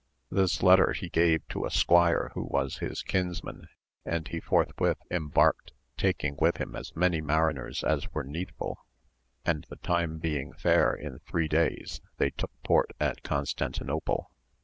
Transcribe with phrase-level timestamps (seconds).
[0.31, 3.67] This letter he gave to a squire who was his kinsman,
[4.03, 8.83] and he forthwith embarked taking with him as many mariners as were needful,
[9.45, 14.31] and the time being fair in three days they took port at Constantinople.